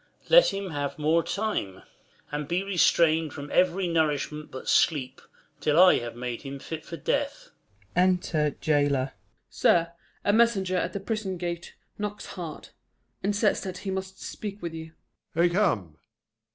[0.31, 1.83] Let him have more time,
[2.31, 5.21] And be restrain'd from ev'ry nourishment but sleep
[5.59, 7.49] Till I have made him fit for death.
[7.95, 9.05] Unter Jailor.
[9.09, 9.15] Jail.
[9.51, 9.91] Sir,
[10.25, 12.69] a messenger at the prison gate Knocks hard,
[13.21, 14.93] and says that he must speak with you.
[15.35, 15.45] Prov.
[15.45, 15.97] I come